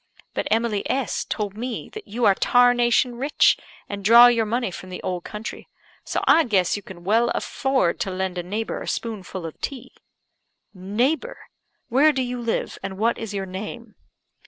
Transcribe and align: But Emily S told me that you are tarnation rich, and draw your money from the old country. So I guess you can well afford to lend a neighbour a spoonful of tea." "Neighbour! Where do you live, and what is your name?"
But 0.33 0.47
Emily 0.49 0.81
S 0.89 1.25
told 1.25 1.55
me 1.55 1.87
that 1.89 2.07
you 2.07 2.25
are 2.25 2.33
tarnation 2.33 3.19
rich, 3.19 3.55
and 3.87 4.03
draw 4.03 4.25
your 4.25 4.47
money 4.47 4.71
from 4.71 4.89
the 4.89 4.99
old 5.03 5.23
country. 5.23 5.67
So 6.03 6.23
I 6.25 6.43
guess 6.43 6.75
you 6.75 6.81
can 6.81 7.03
well 7.03 7.29
afford 7.35 7.99
to 7.99 8.09
lend 8.09 8.39
a 8.39 8.41
neighbour 8.41 8.81
a 8.81 8.87
spoonful 8.87 9.45
of 9.45 9.61
tea." 9.61 9.93
"Neighbour! 10.73 11.37
Where 11.89 12.11
do 12.11 12.23
you 12.23 12.41
live, 12.41 12.79
and 12.81 12.97
what 12.97 13.19
is 13.19 13.35
your 13.35 13.45
name?" 13.45 13.93